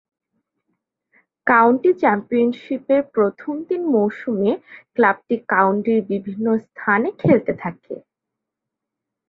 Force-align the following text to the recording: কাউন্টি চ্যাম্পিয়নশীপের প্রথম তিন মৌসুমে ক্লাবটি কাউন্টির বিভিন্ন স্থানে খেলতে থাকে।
কাউন্টি 1.47 1.91
চ্যাম্পিয়নশীপের 2.01 3.01
প্রথম 3.15 3.53
তিন 3.67 3.81
মৌসুমে 3.93 4.51
ক্লাবটি 4.95 5.35
কাউন্টির 5.49 5.99
বিভিন্ন 6.11 6.45
স্থানে 6.65 7.09
খেলতে 7.21 7.53
থাকে। 7.63 7.95